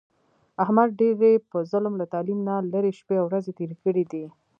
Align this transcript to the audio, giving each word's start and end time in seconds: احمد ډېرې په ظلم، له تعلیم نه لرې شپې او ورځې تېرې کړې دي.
احمد 0.63 0.89
ډېرې 0.99 1.31
په 1.51 1.57
ظلم، 1.71 1.93
له 2.01 2.05
تعلیم 2.13 2.39
نه 2.47 2.55
لرې 2.73 2.91
شپې 2.99 3.15
او 3.21 3.25
ورځې 3.29 3.51
تېرې 3.59 3.75
کړې 3.83 4.03
دي. 4.11 4.23